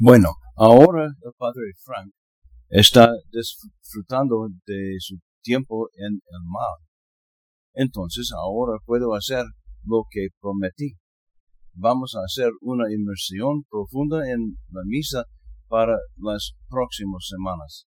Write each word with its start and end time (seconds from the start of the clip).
Bueno, 0.00 0.28
ahora 0.54 1.06
el 1.06 1.32
padre 1.36 1.72
Frank 1.82 2.12
está 2.68 3.10
disfrutando 3.32 4.46
de 4.64 4.94
su 5.00 5.18
tiempo 5.42 5.88
en 5.94 6.12
el 6.12 6.42
mar. 6.44 6.76
Entonces 7.74 8.30
ahora 8.32 8.78
puedo 8.86 9.12
hacer 9.14 9.44
lo 9.82 10.04
que 10.08 10.28
prometí. 10.40 10.92
Vamos 11.72 12.14
a 12.14 12.20
hacer 12.20 12.52
una 12.60 12.84
inmersión 12.92 13.64
profunda 13.68 14.30
en 14.30 14.58
la 14.70 14.82
misa 14.86 15.24
para 15.66 15.98
las 16.16 16.52
próximas 16.68 17.26
semanas. 17.28 17.88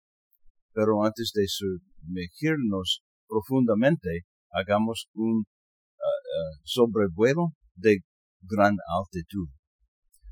Pero 0.74 1.04
antes 1.04 1.32
de 1.36 1.46
sumergirnos 1.48 3.04
profundamente, 3.28 4.22
hagamos 4.52 5.10
un 5.14 5.42
uh, 5.42 5.42
uh, 5.42 6.60
sobrevuelo 6.64 7.50
de 7.76 8.00
gran 8.42 8.78
altitud. 8.98 9.48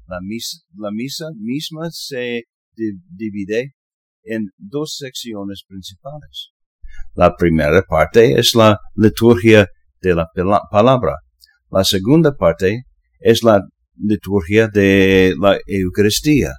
La 0.07 0.19
misa, 0.21 0.57
la 0.75 0.89
misa 0.91 1.25
misma 1.35 1.89
se 1.91 2.43
divide 2.75 3.73
en 4.23 4.49
dos 4.57 4.95
secciones 4.97 5.63
principales. 5.67 6.51
La 7.13 7.35
primera 7.35 7.81
parte 7.81 8.39
es 8.39 8.55
la 8.55 8.79
liturgia 8.95 9.67
de 10.01 10.15
la 10.15 10.27
palabra. 10.71 11.15
La 11.69 11.83
segunda 11.83 12.35
parte 12.35 12.83
es 13.19 13.43
la 13.43 13.61
liturgia 13.97 14.67
de 14.67 15.35
la 15.39 15.57
Eucaristía. 15.65 16.53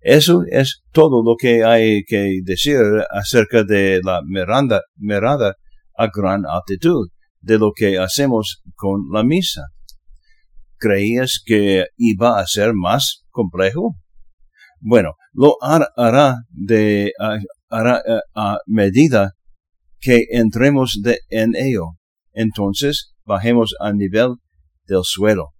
Eso 0.00 0.44
es 0.48 0.82
todo 0.92 1.22
lo 1.22 1.34
que 1.36 1.64
hay 1.64 2.04
que 2.04 2.38
decir 2.44 2.78
acerca 3.10 3.64
de 3.64 4.00
la 4.02 4.22
miranda, 4.24 4.82
mirada 4.96 5.54
a 5.96 6.06
gran 6.06 6.44
altitud 6.46 7.08
de 7.40 7.58
lo 7.58 7.72
que 7.74 7.98
hacemos 7.98 8.62
con 8.76 9.10
la 9.12 9.24
misa. 9.24 9.62
¿Creías 10.78 11.42
que 11.44 11.86
iba 11.96 12.38
a 12.38 12.46
ser 12.46 12.72
más 12.74 13.24
complejo? 13.30 13.96
Bueno, 14.80 15.14
lo 15.32 15.56
hará 15.60 16.36
de 16.50 17.12
hará 17.68 17.98
eh, 17.98 18.20
a 18.34 18.58
medida 18.66 19.32
que 20.00 20.26
entremos 20.30 21.00
de, 21.02 21.20
en 21.28 21.54
ello. 21.56 21.98
Entonces 22.32 23.14
bajemos 23.24 23.74
al 23.80 23.96
nivel 23.96 24.36
del 24.86 25.02
suelo. 25.02 25.50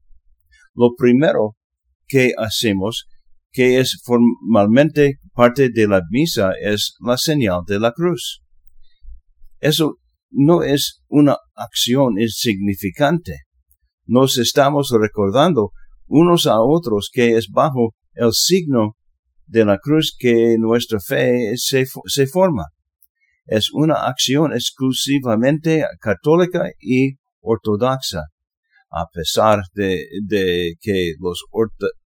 Lo 0.74 0.94
primero 0.96 1.56
que 2.06 2.32
hacemos, 2.38 3.06
que 3.50 3.80
es 3.80 4.00
formalmente 4.04 5.18
parte 5.34 5.70
de 5.70 5.88
la 5.88 6.02
misa, 6.10 6.52
es 6.60 6.94
la 7.04 7.16
señal 7.16 7.62
de 7.66 7.80
la 7.80 7.92
cruz. 7.92 8.42
Eso 9.60 9.96
no 10.30 10.62
es 10.62 11.02
una 11.08 11.36
acción 11.54 12.20
insignificante. 12.20 13.47
Nos 14.08 14.38
estamos 14.38 14.90
recordando 14.90 15.72
unos 16.06 16.46
a 16.46 16.62
otros 16.62 17.10
que 17.12 17.36
es 17.36 17.48
bajo 17.52 17.94
el 18.14 18.32
signo 18.32 18.96
de 19.46 19.66
la 19.66 19.76
cruz 19.76 20.16
que 20.18 20.56
nuestra 20.58 20.98
fe 20.98 21.52
se, 21.56 21.84
se 22.06 22.26
forma. 22.26 22.64
Es 23.44 23.70
una 23.70 24.06
acción 24.06 24.54
exclusivamente 24.54 25.84
católica 26.00 26.70
y 26.80 27.16
ortodoxa, 27.40 28.22
a 28.90 29.04
pesar 29.12 29.60
de, 29.74 30.06
que 30.80 31.12
los 31.20 31.44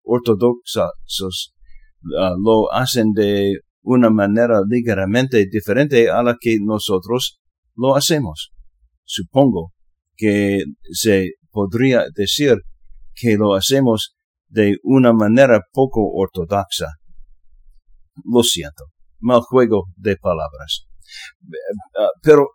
ortodoxos 0.04 1.56
uh, 2.04 2.38
lo 2.40 2.72
hacen 2.72 3.14
de 3.14 3.62
una 3.82 4.12
manera 4.12 4.62
ligeramente 4.70 5.48
diferente 5.52 6.12
a 6.12 6.22
la 6.22 6.38
que 6.40 6.58
nosotros 6.62 7.40
lo 7.76 7.96
hacemos. 7.96 8.52
Supongo 9.06 9.74
que 10.16 10.64
se 10.92 11.32
podría 11.52 12.06
decir 12.16 12.58
que 13.16 13.36
lo 13.36 13.56
hacemos 13.56 14.16
de 14.48 14.78
una 14.84 15.14
manera 15.14 15.62
poco 15.72 16.02
ortodoxa 16.14 16.88
lo 18.26 18.44
siento, 18.44 18.86
mal 19.20 19.42
juego 19.42 19.86
de 19.96 20.16
palabras. 20.18 20.86
Pero 22.22 22.50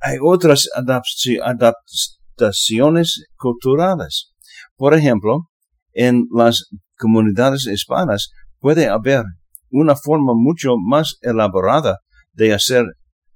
hay 0.00 0.18
otras 0.22 0.68
adaptaciones 0.74 3.24
culturales. 3.36 4.32
Por 4.76 4.94
ejemplo, 4.94 5.48
en 5.92 6.26
las 6.32 6.68
comunidades 6.98 7.66
hispanas 7.66 8.30
puede 8.58 8.88
haber 8.88 9.24
una 9.70 9.96
forma 9.96 10.32
mucho 10.34 10.76
más 10.76 11.16
elaborada 11.20 11.98
de 12.32 12.54
hacer 12.54 12.84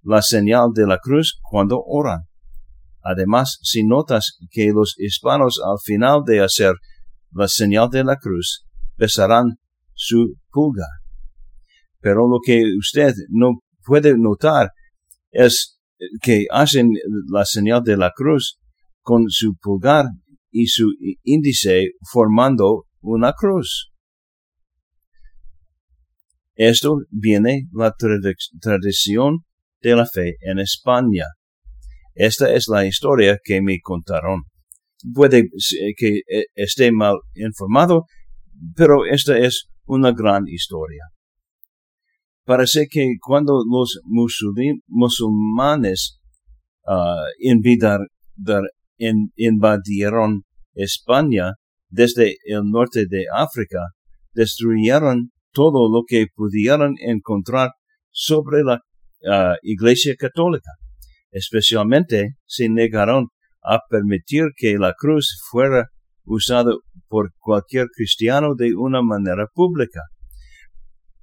la 0.02 0.22
señal 0.22 0.68
de 0.74 0.86
la 0.86 0.98
cruz 0.98 1.38
cuando 1.42 1.82
oran. 1.84 2.27
Además, 3.02 3.58
si 3.62 3.84
notas 3.84 4.38
que 4.50 4.70
los 4.72 4.94
hispanos 4.98 5.60
al 5.64 5.78
final 5.84 6.22
de 6.24 6.40
hacer 6.40 6.74
la 7.32 7.48
señal 7.48 7.88
de 7.90 8.04
la 8.04 8.16
cruz 8.16 8.66
besarán 8.96 9.58
su 9.94 10.34
pulgar 10.50 10.88
pero 12.00 12.28
lo 12.28 12.38
que 12.44 12.62
usted 12.78 13.12
no 13.28 13.60
puede 13.84 14.16
notar 14.16 14.70
es 15.30 15.78
que 16.22 16.46
hacen 16.50 16.90
la 17.30 17.44
señal 17.44 17.82
de 17.82 17.96
la 17.96 18.12
cruz 18.14 18.58
con 19.02 19.28
su 19.28 19.56
pulgar 19.60 20.06
y 20.50 20.66
su 20.66 20.90
índice 21.22 21.92
formando 22.12 22.84
una 23.00 23.32
cruz. 23.32 23.92
Esto 26.54 26.96
viene 27.10 27.68
la 27.72 27.94
tradición 28.60 29.44
de 29.80 29.96
la 29.96 30.06
fe 30.06 30.36
en 30.40 30.58
España. 30.58 31.24
Esta 32.18 32.52
es 32.52 32.66
la 32.66 32.84
historia 32.84 33.38
que 33.44 33.62
me 33.62 33.78
contaron. 33.80 34.42
Puede 35.14 35.44
que 35.96 36.22
eh, 36.28 36.46
esté 36.56 36.90
mal 36.90 37.14
informado, 37.36 38.06
pero 38.74 39.06
esta 39.06 39.38
es 39.38 39.68
una 39.84 40.10
gran 40.10 40.48
historia. 40.48 41.04
Parece 42.44 42.88
que 42.90 43.14
cuando 43.24 43.62
los 43.70 44.00
musulmanes 44.88 46.18
uh, 46.86 47.22
invadieron 49.36 50.42
España 50.74 51.52
desde 51.88 52.34
el 52.46 52.62
norte 52.64 53.06
de 53.08 53.26
África, 53.32 53.78
destruyeron 54.32 55.30
todo 55.52 55.88
lo 55.88 56.02
que 56.04 56.26
pudieran 56.34 56.94
encontrar 56.98 57.70
sobre 58.10 58.64
la 58.64 58.80
uh, 59.22 59.54
Iglesia 59.62 60.16
Católica. 60.18 60.72
Especialmente 61.30 62.36
se 62.46 62.68
negaron 62.68 63.28
a 63.62 63.80
permitir 63.88 64.44
que 64.56 64.78
la 64.78 64.94
cruz 64.94 65.38
fuera 65.50 65.88
usada 66.24 66.72
por 67.08 67.32
cualquier 67.38 67.86
cristiano 67.94 68.54
de 68.54 68.74
una 68.74 69.02
manera 69.02 69.46
pública. 69.52 70.02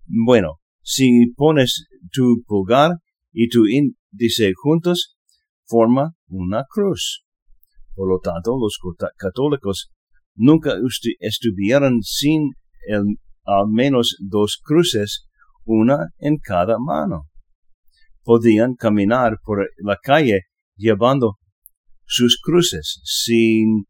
Bueno, 0.06 0.60
si 0.82 1.32
pones 1.36 1.88
tu 2.12 2.44
pulgar 2.46 2.98
y 3.32 3.50
tu 3.50 3.66
índice 3.66 4.54
juntos, 4.56 5.18
forma 5.66 6.14
una 6.28 6.64
cruz. 6.70 7.26
Por 7.96 8.10
lo 8.10 8.20
tanto, 8.20 8.58
los 8.60 8.78
católicos 9.18 9.92
nunca 10.36 10.76
estuvieron 11.20 12.02
sin 12.04 12.52
al 13.46 13.68
menos 13.70 14.16
dos 14.20 14.60
cruces, 14.64 15.28
una 15.64 16.10
en 16.20 16.38
cada 16.38 16.78
mano. 16.80 17.30
Podían 18.26 18.76
caminar 18.76 19.38
por 19.42 19.70
la 19.78 19.98
calle 20.04 20.42
llevando 20.76 21.38
sus 22.06 22.38
cruces 22.42 23.00
sin 23.06 23.86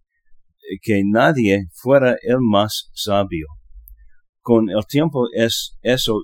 que 0.81 1.01
nadie 1.03 1.63
fuera 1.73 2.18
el 2.22 2.38
más 2.41 2.91
sabio. 2.94 3.47
Con 4.41 4.69
el 4.69 4.85
tiempo 4.88 5.25
es 5.34 5.78
eso 5.81 6.22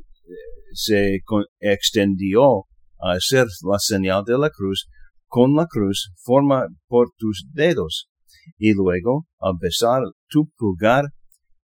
se 0.73 1.21
extendió 1.59 2.65
a 2.99 3.13
hacer 3.13 3.47
la 3.63 3.79
señal 3.79 4.23
de 4.23 4.37
la 4.37 4.51
cruz 4.51 4.87
con 5.31 5.55
la 5.55 5.65
cruz 5.65 6.11
forma 6.23 6.67
por 6.87 7.13
tus 7.17 7.45
dedos 7.53 8.09
y 8.57 8.73
luego 8.73 9.27
al 9.39 9.53
besar 9.59 10.01
tu 10.27 10.51
pulgar 10.57 11.05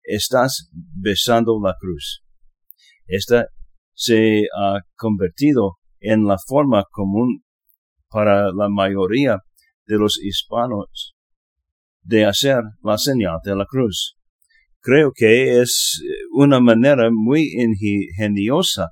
estás 0.03 0.71
besando 0.73 1.61
la 1.63 1.77
cruz. 1.79 2.25
Esta 3.07 3.49
se 3.93 4.45
ha 4.57 4.81
convertido 4.97 5.77
en 6.01 6.25
la 6.25 6.37
forma 6.39 6.85
común 6.91 7.45
para 8.09 8.53
la 8.53 8.69
mayoría 8.69 9.39
de 9.87 9.99
los 9.99 10.19
hispanos 10.23 11.15
de 12.03 12.25
hacer 12.25 12.63
la 12.83 12.99
señal 12.99 13.39
de 13.45 13.55
la 13.55 13.67
cruz. 13.67 14.17
Creo 14.81 15.13
que 15.15 15.61
es 15.61 16.03
eh, 16.03 16.13
una 16.33 16.61
manera 16.61 17.11
muy 17.13 17.53
ingeniosa 17.53 18.89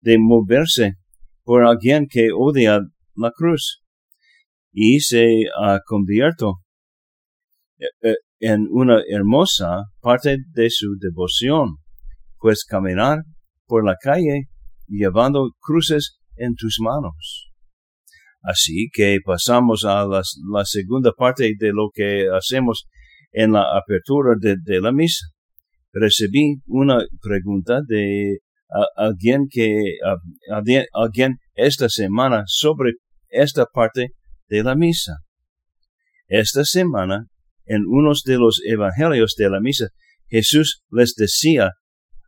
de 0.00 0.16
moverse 0.18 0.94
por 1.42 1.64
alguien 1.64 2.06
que 2.08 2.28
odia 2.32 2.80
la 3.16 3.30
cruz 3.32 3.82
y 4.72 5.00
se 5.00 5.44
ha 5.60 5.80
convierto 5.84 6.60
eh, 7.78 7.86
eh, 8.02 8.14
en 8.38 8.66
una 8.70 9.00
hermosa 9.08 9.84
parte 10.00 10.38
de 10.52 10.70
su 10.70 10.96
devoción, 10.98 11.78
pues 12.38 12.64
caminar 12.64 13.22
por 13.66 13.84
la 13.84 13.96
calle 14.00 14.48
llevando 14.86 15.50
cruces 15.60 16.18
en 16.36 16.54
tus 16.54 16.78
manos. 16.80 17.50
Así 18.42 18.88
que 18.92 19.18
pasamos 19.24 19.84
a 19.84 20.04
la 20.06 20.64
segunda 20.64 21.12
parte 21.12 21.54
de 21.58 21.72
lo 21.72 21.90
que 21.92 22.28
hacemos 22.28 22.86
en 23.32 23.52
la 23.52 23.76
apertura 23.76 24.34
de, 24.38 24.80
la 24.80 24.92
misa. 24.92 25.26
recibí 25.92 26.56
una 26.66 26.98
pregunta 27.22 27.80
de 27.86 28.38
alguien 28.96 29.46
que 29.50 29.96
alguien 30.92 31.36
esta 31.54 31.88
semana 31.88 32.44
sobre 32.46 32.92
esta 33.28 33.66
parte 33.66 34.10
de 34.48 34.62
la 34.62 34.74
misa. 34.74 35.18
Esta 36.26 36.64
semana, 36.64 37.26
en 37.66 37.82
unos 37.86 38.22
de 38.24 38.38
los 38.38 38.60
evangelios 38.64 39.34
de 39.36 39.50
la 39.50 39.60
misa, 39.60 39.88
Jesús 40.28 40.82
les 40.90 41.14
decía 41.14 41.70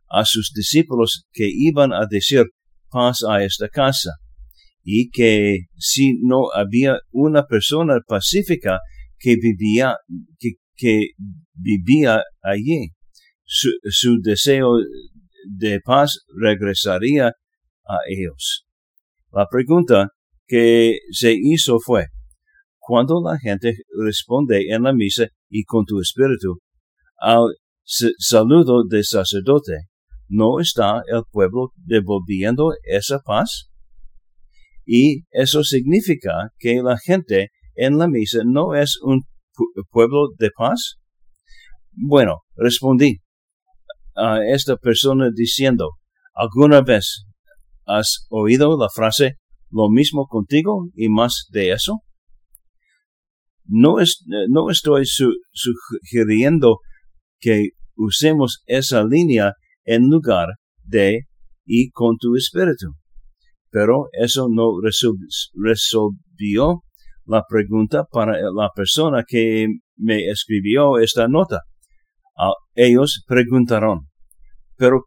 a 0.09 0.25
sus 0.25 0.51
discípulos 0.53 1.25
que 1.31 1.49
iban 1.51 1.93
a 1.93 2.05
decir 2.09 2.45
paz 2.89 3.23
a 3.27 3.43
esta 3.43 3.69
casa 3.69 4.11
y 4.83 5.09
que 5.09 5.65
si 5.77 6.19
no 6.21 6.51
había 6.53 6.99
una 7.11 7.45
persona 7.45 7.99
pacífica 8.07 8.79
que 9.19 9.35
vivía, 9.35 9.95
que, 10.75 11.09
vivía 11.53 12.23
allí, 12.41 12.91
su 13.45 14.21
deseo 14.21 14.77
de 15.45 15.79
paz 15.81 16.19
regresaría 16.35 17.27
a 17.27 17.97
ellos. 18.07 18.65
La 19.31 19.47
pregunta 19.47 20.09
que 20.47 20.99
se 21.11 21.35
hizo 21.37 21.79
fue, 21.79 22.07
cuando 22.79 23.21
la 23.21 23.37
gente 23.37 23.75
responde 24.05 24.67
en 24.69 24.83
la 24.83 24.93
misa 24.93 25.27
y 25.49 25.63
con 25.63 25.85
tu 25.85 25.99
espíritu 25.99 26.59
al 27.19 27.55
saludo 27.83 28.83
de 28.87 29.03
sacerdote, 29.03 29.73
¿no 30.27 30.59
está 30.59 31.01
el 31.07 31.23
pueblo 31.31 31.73
devolviendo 31.75 32.73
esa 32.83 33.19
paz? 33.19 33.69
Y 34.85 35.23
eso 35.31 35.63
significa 35.63 36.51
que 36.59 36.81
la 36.81 36.97
gente 36.97 37.49
en 37.75 37.97
la 37.97 38.07
misa 38.07 38.39
no 38.45 38.73
es 38.73 38.97
un 39.01 39.23
pueblo 39.91 40.29
de 40.37 40.49
paz. 40.55 40.95
Bueno, 41.91 42.43
respondí 42.55 43.17
a 44.15 44.39
esta 44.45 44.77
persona 44.77 45.29
diciendo, 45.33 45.91
¿alguna 46.33 46.81
vez 46.81 47.25
has 47.85 48.27
oído 48.29 48.77
la 48.77 48.87
frase 48.93 49.35
lo 49.69 49.89
mismo 49.89 50.27
contigo 50.27 50.89
y 50.95 51.09
más 51.09 51.47
de 51.51 51.71
eso? 51.71 52.01
No, 53.65 53.99
es, 53.99 54.23
no 54.49 54.69
estoy 54.69 55.05
sugiriendo 55.05 56.77
que 57.39 57.71
usemos 57.95 58.63
esa 58.65 59.03
línea 59.03 59.53
en 59.87 60.09
lugar 60.09 60.49
de 60.83 61.21
y 61.65 61.89
con 61.89 62.17
tu 62.17 62.35
espíritu. 62.35 62.93
Pero 63.71 64.09
eso 64.11 64.47
no 64.49 64.73
resolvió 65.53 66.83
la 67.25 67.43
pregunta 67.47 68.05
para 68.05 68.33
la 68.51 68.69
persona 68.75 69.23
que 69.27 69.67
me 69.97 70.29
escribió 70.29 70.99
esta 70.99 71.27
nota. 71.27 71.61
Ah, 72.37 72.53
ellos 72.75 73.23
preguntaron, 73.27 74.07
pero 74.75 75.05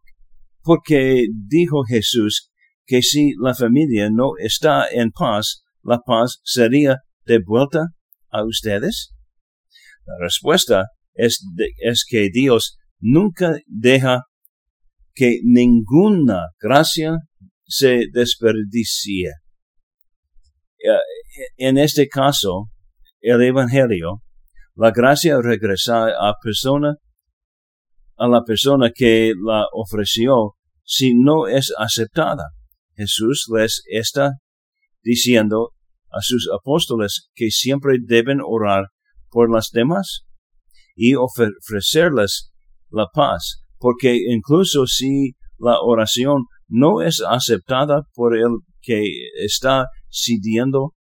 ¿por 0.62 0.80
qué 0.84 1.26
dijo 1.48 1.84
Jesús 1.84 2.50
que 2.84 3.02
si 3.02 3.32
la 3.40 3.54
familia 3.54 4.08
no 4.10 4.32
está 4.38 4.88
en 4.90 5.10
paz, 5.10 5.62
la 5.82 6.00
paz 6.00 6.40
sería 6.42 6.98
devuelta 7.24 7.84
a 8.30 8.44
ustedes? 8.44 9.14
La 10.04 10.14
respuesta 10.20 10.86
es, 11.14 11.44
es 11.78 12.04
que 12.08 12.30
Dios 12.32 12.78
nunca 12.98 13.54
deja 13.66 14.22
que 15.20 15.40
ninguna 15.44 16.46
gracia 16.58 17.18
se 17.66 18.06
desperdicie. 18.10 19.28
Eh, 20.78 21.52
en 21.58 21.76
este 21.76 22.08
caso, 22.08 22.70
el 23.20 23.42
Evangelio, 23.42 24.22
la 24.74 24.92
gracia 24.92 25.38
regresa 25.42 26.06
a 26.06 26.36
persona, 26.42 26.94
a 28.16 28.28
la 28.28 28.44
persona 28.44 28.90
que 28.94 29.34
la 29.36 29.66
ofreció 29.74 30.54
si 30.84 31.12
no 31.14 31.46
es 31.46 31.70
aceptada. 31.76 32.44
Jesús 32.96 33.44
les 33.54 33.82
está 33.90 34.38
diciendo 35.02 35.72
a 36.10 36.22
sus 36.22 36.48
apóstoles 36.50 37.28
que 37.34 37.50
siempre 37.50 37.98
deben 38.00 38.38
orar 38.42 38.86
por 39.28 39.52
las 39.52 39.68
demás 39.70 40.22
y 40.96 41.14
ofrecerles 41.14 42.52
la 42.88 43.06
paz, 43.12 43.64
porque 43.80 44.18
incluso 44.28 44.86
si 44.86 45.32
la 45.58 45.80
oración 45.80 46.44
no 46.68 47.00
es 47.00 47.22
aceptada 47.26 48.02
por 48.14 48.36
el 48.36 48.58
que 48.82 49.02
está 49.42 49.86
siendo, 50.10 50.94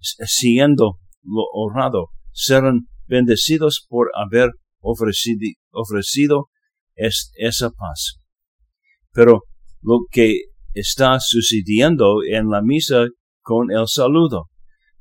siendo 0.00 0.98
lo 1.22 1.44
honrado, 1.52 2.08
serán 2.32 2.88
bendecidos 3.06 3.86
por 3.88 4.10
haber 4.14 4.50
ofrecido, 4.80 5.38
ofrecido 5.70 6.48
esa 6.94 7.70
paz. 7.70 8.16
Pero 9.12 9.42
lo 9.82 10.00
que 10.10 10.38
está 10.72 11.18
sucediendo 11.20 12.22
en 12.26 12.48
la 12.48 12.62
misa 12.62 13.04
con 13.42 13.70
el 13.70 13.86
saludo, 13.86 14.46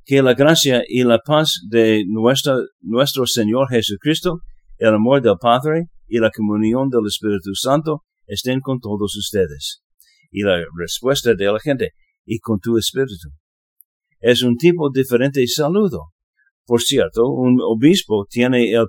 que 0.04 0.22
la 0.22 0.34
gracia 0.34 0.84
y 0.88 1.04
la 1.04 1.20
paz 1.20 1.62
de 1.70 2.04
nuestro 2.06 3.26
Señor 3.26 3.70
Jesucristo, 3.70 4.40
el 4.78 4.96
amor 4.96 5.22
del 5.22 5.38
Padre 5.40 5.86
y 6.14 6.20
la 6.20 6.30
comunión 6.30 6.90
del 6.90 7.08
Espíritu 7.08 7.56
Santo 7.56 8.04
estén 8.28 8.60
con 8.60 8.80
todos 8.80 9.16
ustedes. 9.18 9.82
Y 10.30 10.44
la 10.44 10.64
respuesta 10.78 11.34
de 11.34 11.46
la 11.46 11.60
gente, 11.60 11.90
y 12.24 12.38
con 12.38 12.60
tu 12.60 12.78
espíritu. 12.78 13.30
Es 14.20 14.44
un 14.44 14.56
tipo 14.56 14.92
diferente 14.94 15.40
de 15.40 15.48
saludo. 15.48 16.12
Por 16.68 16.82
cierto, 16.82 17.28
un 17.30 17.58
obispo 17.60 18.28
tiene 18.30 18.74
el 18.74 18.86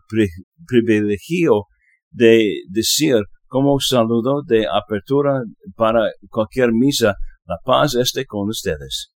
privilegio 0.67 1.63
de 2.11 2.57
decir 2.69 3.17
como 3.47 3.81
saludo 3.81 4.43
de 4.47 4.67
apertura 4.67 5.45
para 5.77 6.11
cualquier 6.29 6.73
misa, 6.75 7.15
la 7.47 7.57
paz 7.65 7.95
esté 7.95 8.27
con 8.27 8.51
ustedes. 8.51 9.15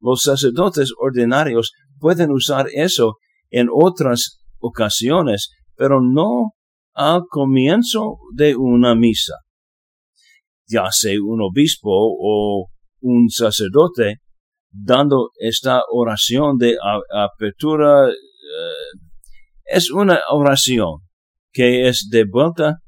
Los 0.00 0.22
sacerdotes 0.22 0.90
ordinarios 0.98 1.72
pueden 1.98 2.30
usar 2.30 2.68
eso 2.72 3.16
en 3.50 3.68
otras 3.70 4.38
ocasiones, 4.58 5.50
pero 5.76 6.00
no 6.00 6.52
al 6.94 7.22
comienzo 7.28 8.18
de 8.34 8.56
una 8.56 8.94
misa. 8.94 9.34
Ya 10.66 10.90
sea 10.90 11.18
un 11.22 11.40
obispo 11.42 11.90
o 11.90 12.68
un 13.00 13.28
sacerdote 13.28 14.20
dando 14.70 15.30
esta 15.38 15.82
oración 15.90 16.56
de 16.56 16.76
apertura. 17.12 18.08
Eh, 18.08 18.12
es 19.66 19.90
una 19.90 20.20
oración 20.30 21.00
que 21.52 21.88
es 21.88 22.08
devuelta 22.10 22.78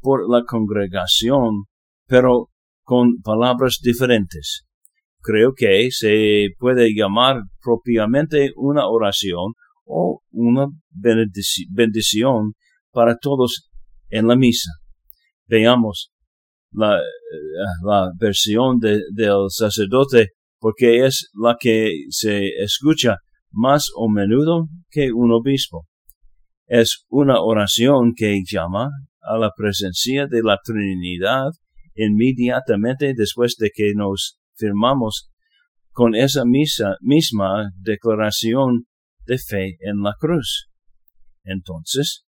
por 0.00 0.30
la 0.30 0.44
congregación, 0.44 1.64
pero 2.06 2.48
con 2.82 3.20
palabras 3.22 3.80
diferentes. 3.82 4.64
Creo 5.20 5.52
que 5.54 5.88
se 5.90 6.48
puede 6.58 6.94
llamar 6.94 7.42
propiamente 7.60 8.52
una 8.56 8.88
oración 8.88 9.52
o 9.84 10.22
una 10.30 10.68
bendición 10.90 12.54
para 12.92 13.16
todos 13.16 13.70
en 14.08 14.26
la 14.26 14.36
misa. 14.36 14.70
Veamos 15.46 16.12
la, 16.70 17.00
la 17.84 18.10
versión 18.18 18.78
de, 18.78 19.00
del 19.12 19.46
sacerdote 19.48 20.32
porque 20.58 21.06
es 21.06 21.30
la 21.34 21.56
que 21.58 21.92
se 22.10 22.48
escucha 22.62 23.18
más 23.50 23.88
o 23.96 24.08
menudo 24.08 24.68
que 24.90 25.12
un 25.12 25.32
obispo. 25.32 25.86
Es 26.66 27.04
una 27.08 27.40
oración 27.40 28.12
que 28.14 28.42
llama 28.44 28.90
a 29.22 29.38
la 29.38 29.52
presencia 29.56 30.26
de 30.26 30.42
la 30.42 30.58
Trinidad 30.62 31.50
inmediatamente 31.94 33.14
después 33.14 33.56
de 33.58 33.70
que 33.74 33.92
nos 33.94 34.38
firmamos 34.56 35.30
con 35.90 36.14
esa 36.14 36.44
misa, 36.44 36.96
misma 37.00 37.70
declaración 37.76 38.86
de 39.26 39.38
fe 39.38 39.76
en 39.80 40.02
la 40.02 40.14
cruz. 40.18 40.68
Entonces, 41.42 42.24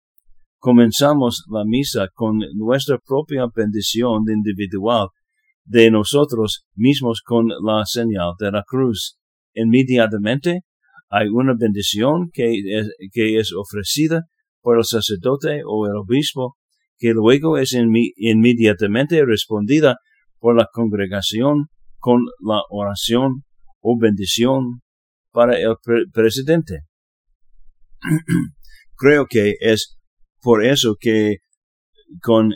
comenzamos 0.66 1.44
la 1.48 1.62
misa 1.64 2.08
con 2.12 2.40
nuestra 2.54 2.98
propia 2.98 3.46
bendición 3.54 4.24
individual 4.28 5.10
de 5.64 5.92
nosotros 5.92 6.66
mismos 6.74 7.22
con 7.24 7.46
la 7.46 7.84
señal 7.84 8.32
de 8.40 8.50
la 8.50 8.64
cruz. 8.66 9.16
Inmediatamente 9.54 10.62
hay 11.08 11.28
una 11.28 11.54
bendición 11.56 12.30
que 12.32 12.50
es, 12.66 12.90
que 13.12 13.38
es 13.38 13.52
ofrecida 13.52 14.24
por 14.60 14.78
el 14.78 14.84
sacerdote 14.84 15.62
o 15.64 15.86
el 15.86 15.98
obispo, 15.98 16.56
que 16.98 17.12
luego 17.12 17.58
es 17.58 17.72
inmediatamente 17.72 19.24
respondida 19.24 19.98
por 20.40 20.56
la 20.56 20.66
congregación 20.72 21.66
con 21.98 22.22
la 22.40 22.62
oración 22.70 23.44
o 23.78 23.96
bendición 23.96 24.80
para 25.30 25.60
el 25.60 25.76
presidente. 26.12 26.80
Creo 28.96 29.26
que 29.26 29.54
es 29.60 29.95
por 30.40 30.64
eso 30.64 30.96
que 30.98 31.36
con 32.22 32.52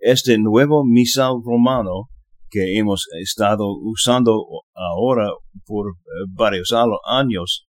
este 0.00 0.38
nuevo 0.38 0.84
misal 0.84 1.34
romano 1.44 2.08
que 2.48 2.78
hemos 2.78 3.06
estado 3.20 3.66
usando 3.82 4.44
ahora 4.74 5.30
por 5.64 5.88
eh, 5.88 5.92
varios 6.32 6.72
años, 7.04 7.66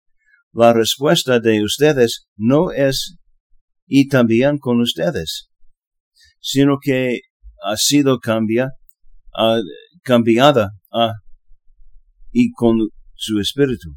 la 0.51 0.73
respuesta 0.73 1.39
de 1.39 1.63
ustedes 1.63 2.27
no 2.35 2.71
es 2.71 3.17
y 3.87 4.07
también 4.07 4.57
con 4.57 4.81
ustedes, 4.81 5.49
sino 6.39 6.77
que 6.81 7.19
ha 7.63 7.77
sido 7.77 8.19
cambia, 8.19 8.69
cambiada 10.03 10.71
y 12.31 12.51
con 12.51 12.89
su 13.15 13.39
espíritu. 13.39 13.95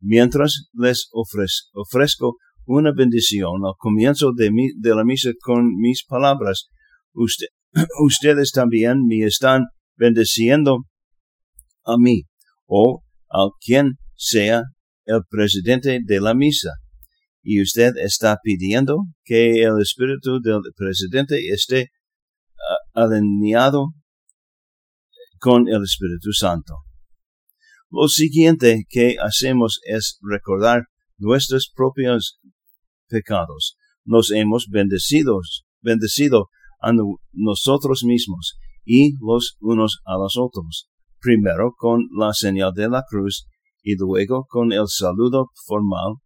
Mientras 0.00 0.68
les 0.72 1.08
ofrezco 1.12 2.36
una 2.66 2.92
bendición 2.92 3.64
al 3.64 3.74
comienzo 3.78 4.32
de, 4.34 4.50
de 4.76 4.94
la 4.94 5.04
misa 5.04 5.30
con 5.40 5.76
mis 5.78 6.04
palabras, 6.04 6.68
ustedes 8.04 8.52
también 8.52 9.06
me 9.06 9.24
están 9.24 9.64
bendiciendo 9.96 10.84
a 11.84 11.96
mí 11.98 12.22
o 12.66 13.02
a 13.30 13.48
quien 13.64 13.98
sea 14.14 14.62
el 15.04 15.20
presidente 15.28 16.00
de 16.04 16.20
la 16.20 16.34
misa. 16.34 16.70
Y 17.42 17.60
usted 17.60 17.96
está 17.96 18.38
pidiendo 18.42 18.98
que 19.24 19.62
el 19.62 19.80
espíritu 19.80 20.40
del 20.40 20.60
presidente 20.76 21.48
esté 21.48 21.88
ah, 22.94 23.02
alineado 23.02 23.88
con 25.42 25.66
el 25.66 25.82
Espíritu 25.82 26.32
Santo. 26.32 26.84
Lo 27.90 28.06
siguiente 28.06 28.84
que 28.88 29.16
hacemos 29.20 29.80
es 29.84 30.18
recordar 30.22 30.84
nuestros 31.22 31.70
propios 31.74 32.40
pecados. 33.08 33.76
Nos 34.04 34.30
hemos 34.32 34.66
bendecidos, 34.68 35.64
bendecido 35.80 36.48
a 36.80 36.92
nosotros 37.32 38.02
mismos 38.04 38.58
y 38.84 39.12
los 39.20 39.56
unos 39.60 40.00
a 40.04 40.18
los 40.18 40.36
otros, 40.36 40.88
primero 41.20 41.72
con 41.76 42.08
la 42.18 42.32
señal 42.32 42.72
de 42.74 42.88
la 42.88 43.04
cruz 43.08 43.46
y 43.82 43.96
luego 43.96 44.46
con 44.48 44.72
el 44.72 44.88
saludo 44.88 45.50
formal 45.66 46.16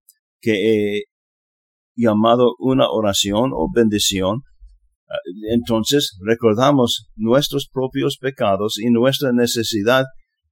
que 0.41 0.55
he 0.97 1.03
llamado 1.95 2.55
una 2.59 2.89
oración 2.89 3.51
o 3.53 3.69
bendición. 3.73 4.43
Entonces 5.53 6.19
recordamos 6.25 7.11
nuestros 7.15 7.69
propios 7.71 8.17
pecados 8.19 8.79
y 8.79 8.91
nuestra 8.91 9.33
necesidad 9.33 10.05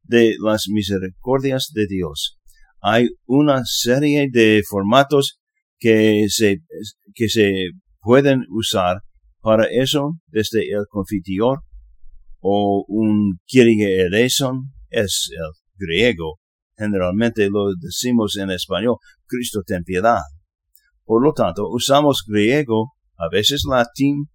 de 0.02 0.34
las 0.38 0.68
misericordias 0.68 1.70
de 1.72 1.86
Dios. 1.86 2.38
Hay 2.86 3.08
una 3.24 3.62
serie 3.64 4.28
de 4.30 4.62
formatos 4.68 5.40
que 5.78 6.26
se, 6.28 6.58
que 7.14 7.30
se 7.30 7.70
pueden 7.98 8.44
usar 8.50 8.98
para 9.40 9.64
eso 9.64 10.18
desde 10.26 10.68
el 10.70 10.84
confitior 10.90 11.60
o 12.40 12.84
un 12.86 13.38
Kyrie 13.46 14.02
eleison 14.02 14.74
es 14.90 15.30
el 15.32 15.50
griego. 15.78 16.40
Generalmente 16.76 17.48
lo 17.48 17.74
decimos 17.74 18.36
en 18.36 18.50
español, 18.50 18.96
Cristo 19.24 19.62
ten 19.66 19.82
piedad. 19.82 20.20
Por 21.06 21.24
lo 21.24 21.32
tanto, 21.32 21.66
usamos 21.70 22.22
griego, 22.28 22.92
a 23.16 23.30
veces 23.30 23.62
latín, 23.66 24.26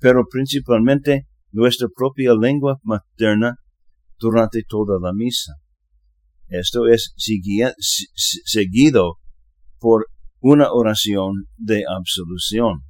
pero 0.00 0.24
principalmente 0.28 1.28
nuestra 1.52 1.86
propia 1.94 2.34
lengua 2.34 2.80
materna 2.82 3.54
durante 4.18 4.64
toda 4.68 4.98
la 5.00 5.12
misa. 5.12 5.52
Esto 6.48 6.86
es 6.86 7.12
seguido 8.44 9.16
por 9.78 10.06
una 10.40 10.72
oración 10.72 11.46
de 11.56 11.84
absolución. 11.88 12.82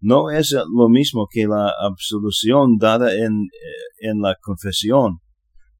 No 0.00 0.30
es 0.30 0.52
lo 0.52 0.88
mismo 0.88 1.26
que 1.30 1.46
la 1.46 1.72
absolución 1.80 2.76
dada 2.78 3.14
en, 3.14 3.44
eh, 3.44 4.08
en 4.10 4.20
la 4.20 4.36
confesión, 4.40 5.20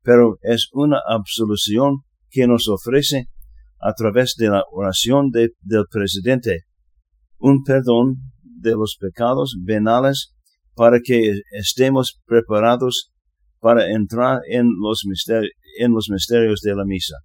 pero 0.03 0.39
es 0.43 0.69
una 0.73 1.01
absolución 1.07 1.99
que 2.31 2.47
nos 2.47 2.69
ofrece 2.69 3.29
a 3.81 3.93
través 3.93 4.35
de 4.37 4.49
la 4.49 4.63
oración 4.73 5.31
del 5.31 5.85
presidente 5.91 6.65
un 7.39 7.63
perdón 7.63 8.33
de 8.43 8.73
los 8.73 8.97
pecados 8.99 9.57
venales 9.63 10.35
para 10.75 11.01
que 11.01 11.41
estemos 11.53 12.21
preparados 12.25 13.13
para 13.61 13.91
entrar 13.93 14.41
en 14.49 14.67
los, 14.81 15.05
en 15.79 15.93
los 15.93 16.09
misterios 16.11 16.61
de 16.61 16.75
la 16.75 16.85
misa. 16.85 17.17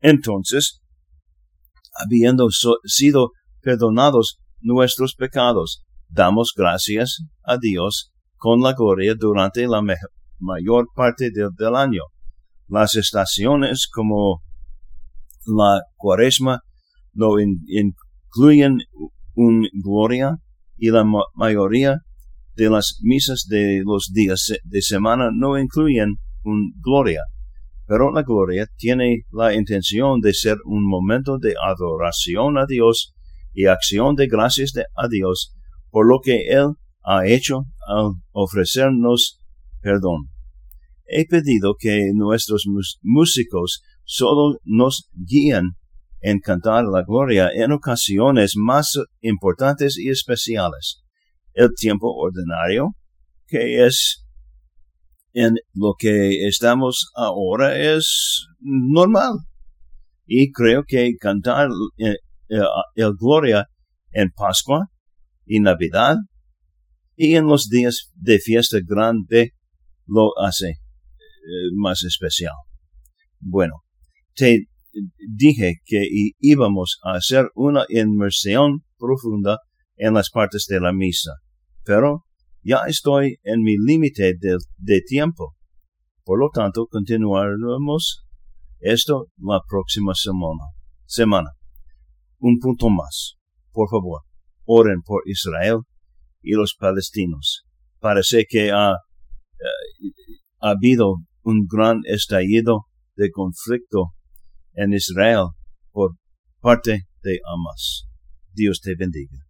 Entonces, 0.00 0.80
habiendo 1.94 2.48
sido 2.84 3.30
perdonados 3.60 4.38
nuestros 4.60 5.14
pecados, 5.14 5.82
damos 6.08 6.52
gracias 6.56 7.18
a 7.42 7.56
Dios 7.58 8.12
con 8.36 8.60
la 8.60 8.74
gloria 8.74 9.14
durante 9.14 9.66
la 9.66 9.82
mayor 10.38 10.88
parte 10.94 11.30
del 11.30 11.74
año. 11.74 12.02
Las 12.68 12.96
estaciones 12.96 13.88
como 13.92 14.42
la 15.46 15.82
cuaresma 15.96 16.60
lo 17.12 17.36
incluyen 17.40 18.78
un 19.34 19.68
gloria 19.82 20.36
y 20.76 20.90
la 20.90 21.04
mayoría 21.34 21.98
de 22.54 22.70
las 22.70 22.98
misas 23.02 23.46
de 23.48 23.82
los 23.84 24.10
días 24.12 24.52
de 24.64 24.82
semana 24.82 25.30
no 25.32 25.58
incluyen 25.58 26.16
un 26.44 26.72
gloria. 26.82 27.22
Pero 27.86 28.12
la 28.12 28.22
gloria 28.22 28.66
tiene 28.76 29.24
la 29.30 29.54
intención 29.54 30.20
de 30.20 30.32
ser 30.32 30.58
un 30.64 30.88
momento 30.88 31.38
de 31.38 31.54
adoración 31.62 32.58
a 32.58 32.66
Dios 32.66 33.14
y 33.52 33.66
acción 33.66 34.14
de 34.16 34.26
gracias 34.26 34.72
a 34.96 35.08
Dios 35.08 35.54
por 35.90 36.08
lo 36.08 36.20
que 36.20 36.48
Él 36.48 36.72
ha 37.04 37.26
hecho 37.26 37.66
al 37.86 38.12
ofrecernos 38.32 39.38
perdón. 39.80 40.30
He 41.06 41.26
pedido 41.26 41.76
que 41.78 42.10
nuestros 42.14 42.64
músicos 43.02 43.82
solo 44.04 44.58
nos 44.64 45.10
guíen 45.12 45.76
en 46.20 46.40
cantar 46.40 46.84
la 46.84 47.02
gloria 47.02 47.50
en 47.54 47.72
ocasiones 47.72 48.54
más 48.56 48.98
importantes 49.20 49.98
y 49.98 50.08
especiales. 50.08 51.02
El 51.52 51.74
tiempo 51.74 52.10
ordinario, 52.14 52.96
que 53.46 53.84
es 53.86 54.23
en 55.34 55.56
lo 55.74 55.94
que 55.98 56.46
estamos 56.46 57.10
ahora, 57.14 57.78
es 57.78 58.46
normal. 58.60 59.34
Y 60.26 60.50
creo 60.52 60.84
que 60.86 61.12
cantar 61.20 61.68
el, 61.98 62.16
el 62.48 63.12
gloria 63.20 63.68
en 64.12 64.30
Pascua 64.30 64.88
y 65.44 65.60
Navidad 65.60 66.16
y 67.16 67.34
en 67.34 67.46
los 67.46 67.68
días 67.68 68.10
de 68.14 68.38
fiesta 68.38 68.78
grande 68.84 69.52
lo 70.06 70.38
hace 70.38 70.68
eh, 70.68 71.70
más 71.74 72.02
especial. 72.04 72.54
Bueno, 73.40 73.82
te 74.34 74.66
dije 75.28 75.74
que 75.84 76.06
íbamos 76.38 76.98
a 77.04 77.14
hacer 77.14 77.50
una 77.54 77.84
inmersión 77.88 78.84
profunda 78.98 79.58
en 79.96 80.14
las 80.14 80.30
partes 80.30 80.66
de 80.68 80.80
la 80.80 80.92
misa, 80.92 81.32
pero 81.84 82.24
ya 82.64 82.82
estoy 82.88 83.38
en 83.42 83.62
mi 83.62 83.76
límite 83.76 84.34
de, 84.38 85.00
tiempo. 85.06 85.54
Por 86.24 86.38
lo 86.38 86.50
tanto, 86.50 86.86
continuaremos 86.86 88.24
esto 88.80 89.26
la 89.38 89.60
próxima 89.68 90.14
semana. 90.14 90.64
semana. 91.04 91.50
Un 92.38 92.58
punto 92.58 92.88
más, 92.90 93.36
por 93.72 93.88
favor 93.88 94.22
oren 94.64 95.02
por 95.02 95.22
Israel 95.26 95.80
y 96.42 96.52
los 96.52 96.74
palestinos. 96.78 97.64
Parece 98.00 98.44
que 98.48 98.70
ha, 98.70 98.92
eh, 98.92 100.10
ha 100.60 100.70
habido 100.70 101.16
un 101.42 101.66
gran 101.70 102.00
estallido 102.04 102.86
de 103.16 103.30
conflicto 103.30 104.14
en 104.74 104.92
Israel 104.92 105.48
por 105.90 106.16
parte 106.60 107.06
de 107.22 107.40
Hamas. 107.44 108.06
Dios 108.52 108.80
te 108.80 108.94
bendiga. 108.96 109.44